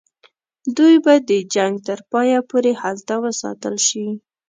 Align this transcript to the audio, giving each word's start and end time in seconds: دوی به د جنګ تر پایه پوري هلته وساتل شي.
دوی 0.77 0.95
به 1.05 1.13
د 1.29 1.31
جنګ 1.55 1.73
تر 1.87 1.99
پایه 2.11 2.39
پوري 2.49 2.73
هلته 2.81 3.13
وساتل 3.23 3.75
شي. 3.87 4.07